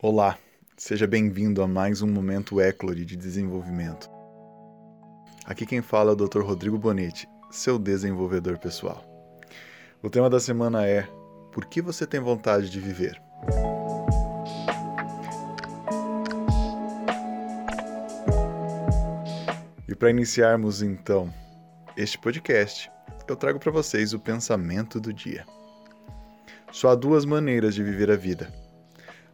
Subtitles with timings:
[0.00, 0.38] Olá,
[0.76, 4.08] seja bem-vindo a mais um momento Eclore de desenvolvimento.
[5.44, 6.40] Aqui quem fala é o Dr.
[6.42, 9.02] Rodrigo Bonetti, seu desenvolvedor pessoal.
[10.00, 11.02] O tema da semana é:
[11.52, 13.20] Por que você tem vontade de viver?
[19.88, 21.28] E para iniciarmos então
[21.96, 22.88] este podcast,
[23.26, 25.44] eu trago para vocês o pensamento do dia.
[26.70, 28.67] Só há duas maneiras de viver a vida.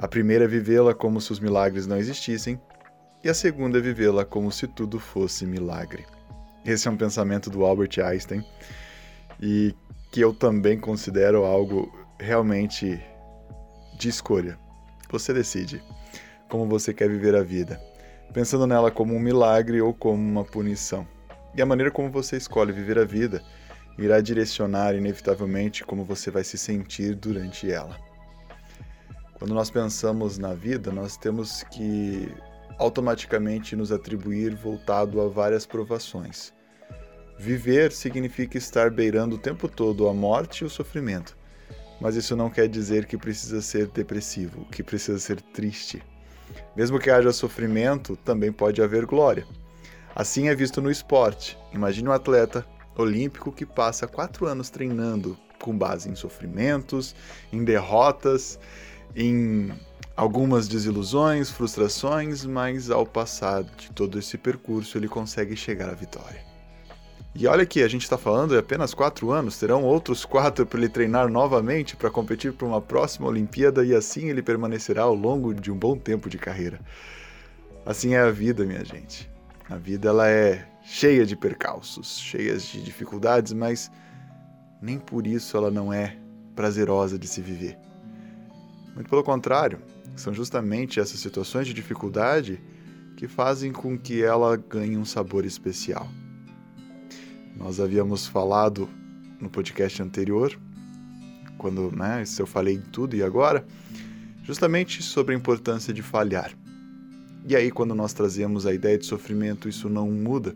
[0.00, 2.58] A primeira é vivê-la como se os milagres não existissem,
[3.22, 6.06] e a segunda é vivê-la como se tudo fosse milagre.
[6.64, 8.42] Esse é um pensamento do Albert Einstein
[9.38, 9.74] e
[10.10, 12.98] que eu também considero algo realmente
[13.98, 14.58] de escolha.
[15.10, 15.82] Você decide
[16.48, 17.78] como você quer viver a vida,
[18.32, 21.06] pensando nela como um milagre ou como uma punição.
[21.54, 23.42] E a maneira como você escolhe viver a vida
[23.98, 28.08] irá direcionar inevitavelmente como você vai se sentir durante ela.
[29.40, 32.30] Quando nós pensamos na vida, nós temos que
[32.78, 36.52] automaticamente nos atribuir voltado a várias provações.
[37.38, 41.38] Viver significa estar beirando o tempo todo a morte e o sofrimento.
[41.98, 46.02] Mas isso não quer dizer que precisa ser depressivo, que precisa ser triste.
[46.76, 49.46] Mesmo que haja sofrimento, também pode haver glória.
[50.14, 51.56] Assim é visto no esporte.
[51.72, 52.62] Imagine um atleta
[52.94, 57.14] olímpico que passa quatro anos treinando com base em sofrimentos,
[57.50, 58.58] em derrotas,
[59.14, 59.72] em
[60.16, 66.50] algumas desilusões, frustrações, mas ao passar de todo esse percurso ele consegue chegar à vitória.
[67.34, 70.78] E olha que a gente está falando de apenas quatro anos, terão outros quatro para
[70.78, 75.54] ele treinar novamente para competir para uma próxima Olimpíada e assim ele permanecerá ao longo
[75.54, 76.80] de um bom tempo de carreira.
[77.86, 79.30] Assim é a vida, minha gente.
[79.68, 83.90] A vida ela é cheia de percalços, cheias de dificuldades, mas
[84.82, 86.16] nem por isso ela não é
[86.56, 87.78] prazerosa de se viver.
[88.94, 89.78] Muito pelo contrário,
[90.16, 92.60] são justamente essas situações de dificuldade
[93.16, 96.08] que fazem com que ela ganhe um sabor especial.
[97.56, 98.88] Nós havíamos falado
[99.40, 100.58] no podcast anterior,
[101.58, 103.66] quando né, eu falei tudo e agora,
[104.42, 106.52] justamente sobre a importância de falhar.
[107.46, 110.54] E aí, quando nós trazemos a ideia de sofrimento, isso não muda.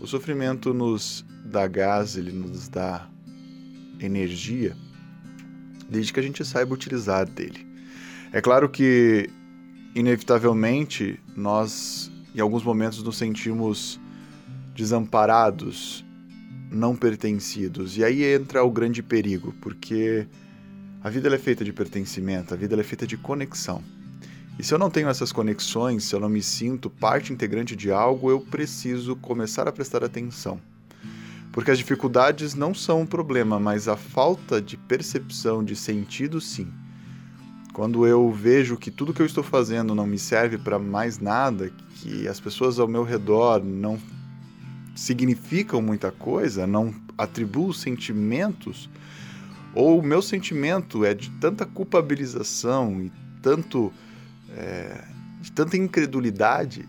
[0.00, 3.08] O sofrimento nos dá gás, ele nos dá
[4.00, 4.76] energia,
[5.88, 7.66] desde que a gente saiba utilizar dele.
[8.32, 9.30] É claro que,
[9.94, 14.00] inevitavelmente, nós, em alguns momentos, nos sentimos
[14.74, 16.04] desamparados,
[16.70, 17.96] não pertencidos.
[17.96, 20.26] E aí entra o grande perigo, porque
[21.02, 23.82] a vida é feita de pertencimento, a vida é feita de conexão.
[24.58, 27.90] E se eu não tenho essas conexões, se eu não me sinto parte integrante de
[27.90, 30.60] algo, eu preciso começar a prestar atenção.
[31.56, 36.70] Porque as dificuldades não são um problema, mas a falta de percepção, de sentido, sim.
[37.72, 41.72] Quando eu vejo que tudo que eu estou fazendo não me serve para mais nada,
[41.94, 43.98] que as pessoas ao meu redor não
[44.94, 48.90] significam muita coisa, não atribuo sentimentos,
[49.74, 53.90] ou o meu sentimento é de tanta culpabilização e tanto
[54.54, 55.04] é,
[55.40, 56.86] de tanta incredulidade,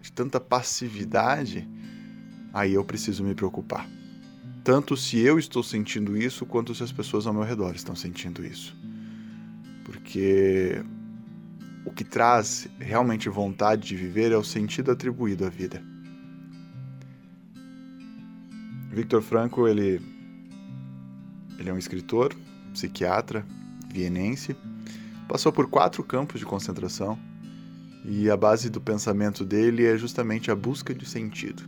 [0.00, 1.68] de tanta passividade,
[2.52, 3.88] aí eu preciso me preocupar.
[4.64, 8.44] Tanto se eu estou sentindo isso, quanto se as pessoas ao meu redor estão sentindo
[8.44, 8.76] isso.
[9.84, 10.82] Porque
[11.84, 15.82] o que traz realmente vontade de viver é o sentido atribuído à vida.
[18.90, 20.00] Victor Franco, ele,
[21.58, 22.34] ele é um escritor,
[22.74, 23.46] psiquiatra,
[23.90, 24.54] vienense,
[25.28, 27.18] Passou por quatro campos de concentração
[28.02, 31.62] e a base do pensamento dele é justamente a busca de sentido.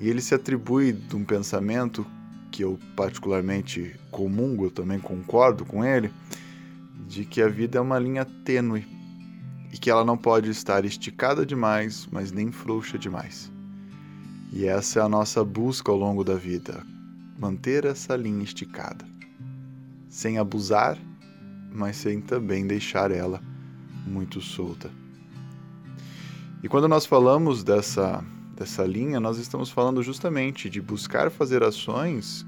[0.00, 2.06] E ele se atribui de um pensamento
[2.50, 6.12] que eu particularmente comungo, eu também concordo com ele,
[7.06, 8.86] de que a vida é uma linha tênue
[9.72, 13.50] e que ela não pode estar esticada demais, mas nem frouxa demais.
[14.52, 16.82] E essa é a nossa busca ao longo da vida,
[17.38, 19.04] manter essa linha esticada,
[20.08, 20.98] sem abusar
[21.72, 23.40] mas sem também deixar ela
[24.06, 24.90] muito solta.
[26.62, 28.24] E quando nós falamos dessa,
[28.58, 32.44] dessa linha, nós estamos falando justamente de buscar fazer ações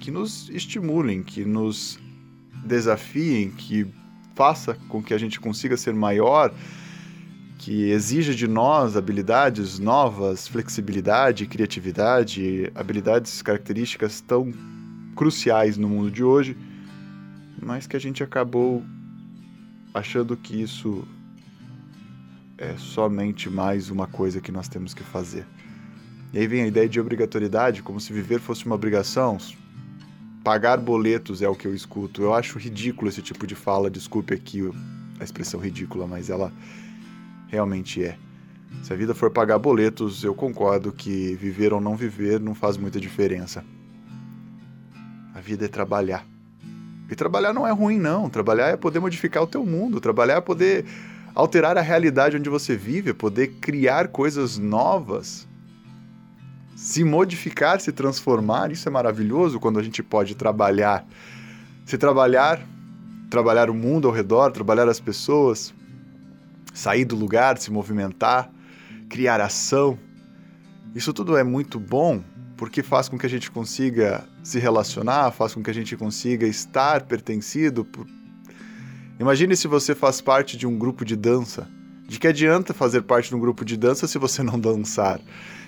[0.00, 1.98] que nos estimulem, que nos
[2.64, 3.86] desafiem, que
[4.34, 6.54] faça com que a gente consiga ser maior,
[7.58, 14.52] que exija de nós habilidades novas, flexibilidade, criatividade, habilidades, características tão
[15.16, 16.56] cruciais no mundo de hoje
[17.60, 18.84] mas que a gente acabou
[19.92, 21.06] achando que isso
[22.58, 25.46] é somente mais uma coisa que nós temos que fazer.
[26.32, 29.38] E aí vem a ideia de obrigatoriedade, como se viver fosse uma obrigação.
[30.42, 32.20] Pagar boletos é o que eu escuto.
[32.20, 34.68] Eu acho ridículo esse tipo de fala, desculpe aqui
[35.20, 36.52] a expressão ridícula, mas ela
[37.46, 38.18] realmente é.
[38.82, 42.76] Se a vida for pagar boletos, eu concordo que viver ou não viver não faz
[42.76, 43.64] muita diferença.
[45.32, 46.26] A vida é trabalhar.
[47.10, 48.28] E trabalhar não é ruim, não.
[48.28, 50.00] Trabalhar é poder modificar o teu mundo.
[50.00, 50.84] Trabalhar é poder
[51.38, 55.46] alterar a realidade onde você vive, poder criar coisas novas.
[56.74, 61.06] Se modificar, se transformar, isso é maravilhoso quando a gente pode trabalhar.
[61.86, 62.60] Se trabalhar,
[63.30, 65.72] trabalhar o mundo ao redor, trabalhar as pessoas,
[66.74, 68.50] sair do lugar, se movimentar,
[69.08, 69.96] criar ação.
[70.92, 72.20] Isso tudo é muito bom
[72.56, 76.48] porque faz com que a gente consiga se relacionar, faz com que a gente consiga
[76.48, 77.86] estar pertencido.
[79.20, 81.66] Imagine se você faz parte de um grupo de dança.
[82.06, 85.20] De que adianta fazer parte de um grupo de dança se você não dançar?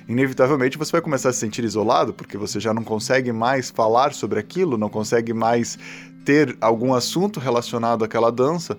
[0.08, 4.14] Inevitavelmente você vai começar a se sentir isolado, porque você já não consegue mais falar
[4.14, 5.78] sobre aquilo, não consegue mais
[6.24, 8.78] ter algum assunto relacionado àquela dança.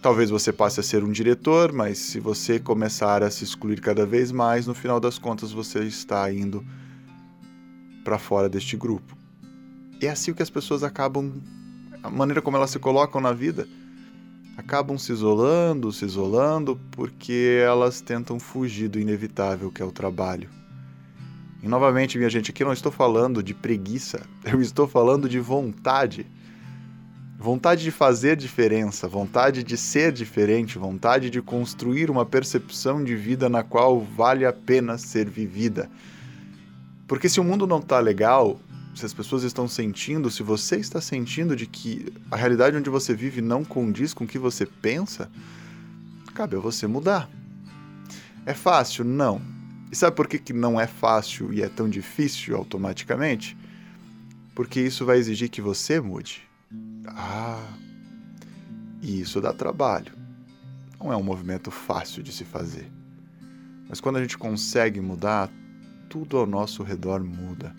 [0.00, 4.06] Talvez você passe a ser um diretor, mas se você começar a se excluir cada
[4.06, 6.64] vez mais, no final das contas você está indo
[8.04, 9.16] para fora deste grupo.
[10.00, 11.32] É assim que as pessoas acabam,
[12.02, 13.66] a maneira como elas se colocam na vida,
[14.56, 20.48] acabam se isolando, se isolando, porque elas tentam fugir do inevitável que é o trabalho.
[21.62, 26.26] E novamente, minha gente, aqui não estou falando de preguiça, eu estou falando de vontade
[27.38, 33.48] vontade de fazer diferença, vontade de ser diferente, vontade de construir uma percepção de vida
[33.48, 35.88] na qual vale a pena ser vivida.
[37.06, 38.58] Porque se o mundo não está legal,
[38.98, 43.14] se as pessoas estão sentindo, se você está sentindo de que a realidade onde você
[43.14, 45.30] vive não condiz com o que você pensa,
[46.34, 47.30] cabe a você mudar.
[48.44, 49.04] É fácil?
[49.04, 49.40] Não.
[49.90, 53.56] E sabe por que, que não é fácil e é tão difícil automaticamente?
[54.54, 56.42] Porque isso vai exigir que você mude.
[57.06, 57.72] Ah,
[59.00, 60.12] isso dá trabalho.
[60.98, 62.90] Não é um movimento fácil de se fazer.
[63.88, 65.50] Mas quando a gente consegue mudar,
[66.08, 67.74] tudo ao nosso redor muda.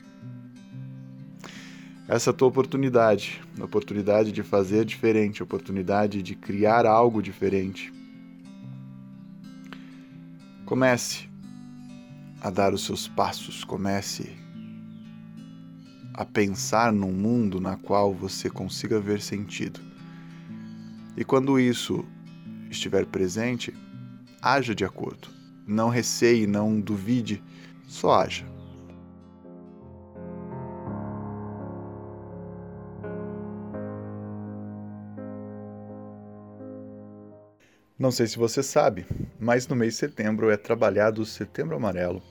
[2.10, 7.94] Essa tua oportunidade, a oportunidade de fazer diferente, a oportunidade de criar algo diferente.
[10.66, 11.30] Comece
[12.42, 14.36] a dar os seus passos, comece
[16.12, 19.80] a pensar num mundo na qual você consiga ver sentido.
[21.16, 22.04] E quando isso
[22.72, 23.72] estiver presente,
[24.42, 25.28] haja de acordo.
[25.68, 27.44] Não receie, não duvide,
[27.88, 28.59] só haja.
[38.00, 39.06] Não sei se você sabe,
[39.38, 42.24] mas no mês de setembro é trabalhado o Setembro Amarelo,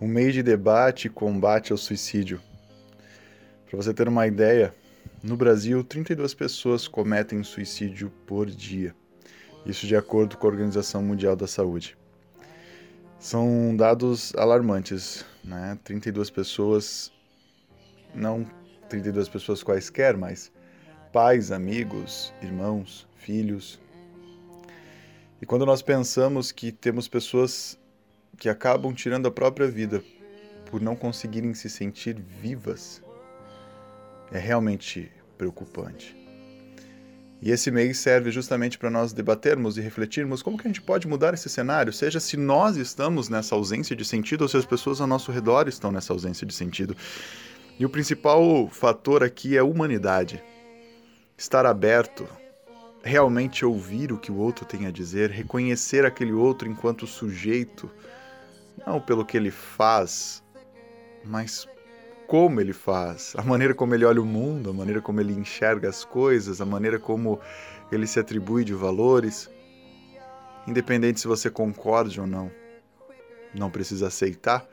[0.00, 2.40] um mês de debate e combate ao suicídio.
[3.68, 4.74] Para você ter uma ideia,
[5.22, 8.94] no Brasil, 32 pessoas cometem suicídio por dia.
[9.66, 11.94] Isso de acordo com a Organização Mundial da Saúde.
[13.18, 15.78] São dados alarmantes, né?
[15.84, 17.12] 32 pessoas,
[18.14, 18.46] não
[18.88, 20.50] 32 pessoas quaisquer, mas
[21.12, 23.78] pais, amigos, irmãos, filhos.
[25.40, 27.78] E quando nós pensamos que temos pessoas
[28.38, 30.02] que acabam tirando a própria vida
[30.66, 33.02] por não conseguirem se sentir vivas,
[34.30, 36.16] é realmente preocupante.
[37.42, 41.08] E esse mês serve justamente para nós debatermos e refletirmos como que a gente pode
[41.08, 45.00] mudar esse cenário, seja se nós estamos nessa ausência de sentido ou se as pessoas
[45.00, 46.94] ao nosso redor estão nessa ausência de sentido.
[47.78, 50.42] E o principal fator aqui é a humanidade.
[51.36, 52.28] Estar aberto,
[53.02, 57.90] realmente ouvir o que o outro tem a dizer, reconhecer aquele outro enquanto sujeito,
[58.86, 60.42] não pelo que ele faz,
[61.24, 61.66] mas
[62.26, 65.88] como ele faz, a maneira como ele olha o mundo, a maneira como ele enxerga
[65.88, 67.40] as coisas, a maneira como
[67.90, 69.50] ele se atribui de valores.
[70.66, 72.50] Independente se você concorde ou não,
[73.54, 74.64] não precisa aceitar,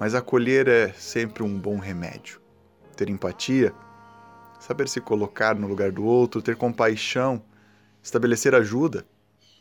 [0.00, 2.40] mas acolher é sempre um bom remédio.
[2.96, 3.74] Ter empatia,
[4.62, 7.42] saber se colocar no lugar do outro, ter compaixão,
[8.00, 9.04] estabelecer ajuda,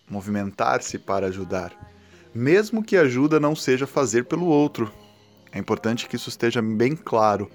[0.07, 1.73] movimentar-se para ajudar,
[2.33, 4.93] mesmo que a ajuda não seja fazer pelo outro,
[5.51, 7.49] é importante que isso esteja bem claro.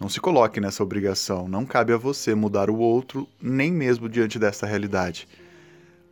[0.00, 1.46] Não se coloque nessa obrigação.
[1.46, 5.28] Não cabe a você mudar o outro, nem mesmo diante dessa realidade.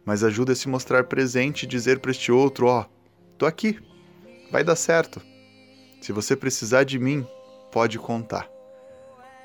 [0.05, 2.85] Mas ajude a se mostrar presente e dizer para este outro: Ó, oh,
[3.37, 3.81] tô aqui,
[4.53, 5.21] vai dar certo.
[6.01, 7.27] Se você precisar de mim,
[7.73, 8.58] pode contar.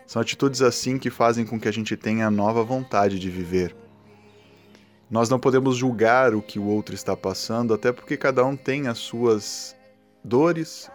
[0.06, 3.76] São atitudes assim que fazem com que a gente tenha nova vontade de viver.
[5.10, 8.88] Nós não podemos julgar o que o outro está passando, até porque cada um tem
[8.88, 9.76] as suas
[10.24, 10.90] dores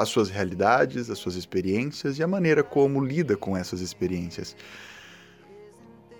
[0.00, 4.56] as suas realidades, as suas experiências e a maneira como lida com essas experiências.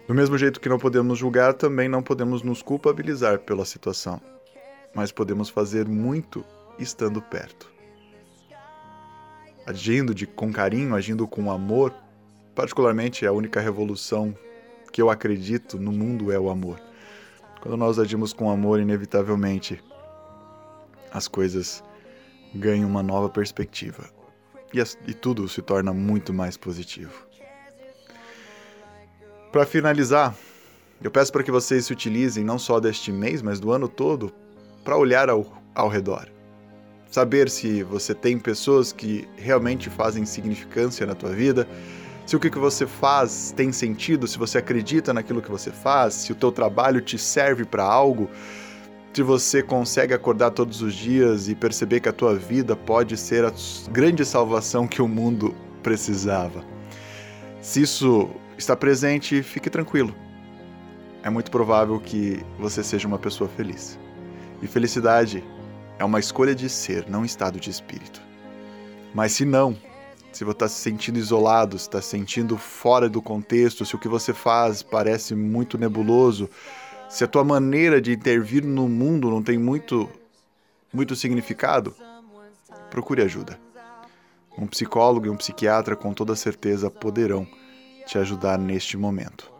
[0.06, 4.20] Do mesmo jeito que não podemos julgar, também não podemos nos culpabilizar pela situação,
[4.94, 6.44] mas podemos fazer muito
[6.78, 7.72] estando perto.
[9.64, 11.94] Agindo de, com carinho, agindo com amor,
[12.60, 14.36] particularmente a única revolução
[14.92, 16.78] que eu acredito no mundo é o amor.
[17.62, 19.82] Quando nós agimos com amor, inevitavelmente
[21.10, 21.82] as coisas
[22.54, 24.04] ganham uma nova perspectiva
[24.74, 27.26] e, as, e tudo se torna muito mais positivo.
[29.50, 30.36] Para finalizar,
[31.02, 34.30] eu peço para que vocês se utilizem não só deste mês, mas do ano todo,
[34.84, 36.28] para olhar ao, ao redor.
[37.10, 41.66] Saber se você tem pessoas que realmente fazem significância na tua vida,
[42.26, 46.32] se o que você faz tem sentido, se você acredita naquilo que você faz, se
[46.32, 48.30] o teu trabalho te serve para algo,
[49.12, 53.44] se você consegue acordar todos os dias e perceber que a tua vida pode ser
[53.44, 53.52] a
[53.90, 56.64] grande salvação que o mundo precisava.
[57.60, 60.14] Se isso está presente, fique tranquilo.
[61.22, 63.98] É muito provável que você seja uma pessoa feliz.
[64.62, 65.44] E felicidade
[65.98, 68.22] é uma escolha de ser, não um estado de espírito.
[69.12, 69.76] Mas se não,
[70.32, 73.98] se você está se sentindo isolado, se está se sentindo fora do contexto, se o
[73.98, 76.48] que você faz parece muito nebuloso,
[77.08, 80.08] se a tua maneira de intervir no mundo não tem muito,
[80.92, 81.94] muito significado,
[82.90, 83.58] procure ajuda.
[84.56, 87.46] Um psicólogo e um psiquiatra com toda certeza poderão
[88.06, 89.50] te ajudar neste momento.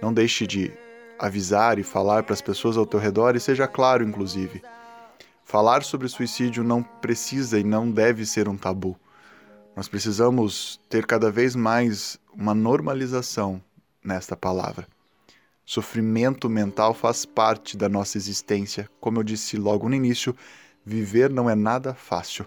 [0.00, 0.72] Não deixe de
[1.18, 4.62] avisar e falar para as pessoas ao teu redor e seja claro, inclusive.
[5.44, 8.96] Falar sobre suicídio não precisa e não deve ser um tabu.
[9.78, 13.62] Nós precisamos ter cada vez mais uma normalização
[14.04, 14.88] nesta palavra.
[15.64, 18.90] Sofrimento mental faz parte da nossa existência.
[19.00, 20.34] Como eu disse logo no início,
[20.84, 22.44] viver não é nada fácil.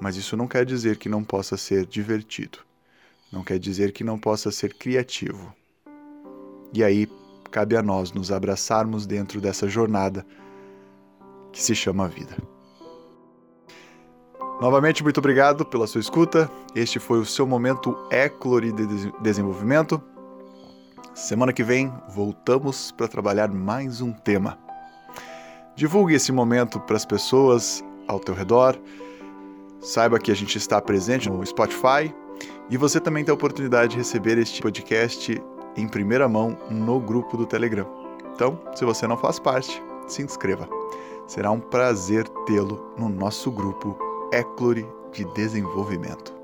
[0.00, 2.60] Mas isso não quer dizer que não possa ser divertido.
[3.30, 5.54] Não quer dizer que não possa ser criativo.
[6.72, 7.06] E aí
[7.50, 10.24] cabe a nós nos abraçarmos dentro dessa jornada
[11.52, 12.34] que se chama vida.
[14.60, 16.50] Novamente, muito obrigado pela sua escuta.
[16.74, 20.02] Este foi o seu momento Eclore de Desenvolvimento.
[21.14, 24.58] Semana que vem voltamos para trabalhar mais um tema.
[25.76, 28.76] Divulgue esse momento para as pessoas ao teu redor.
[29.80, 32.12] Saiba que a gente está presente no Spotify
[32.68, 35.40] e você também tem a oportunidade de receber este podcast
[35.76, 37.86] em primeira mão no grupo do Telegram.
[38.34, 40.68] Então, se você não faz parte, se inscreva.
[41.28, 46.37] Será um prazer tê-lo no nosso grupo Eclore de Desenvolvimento.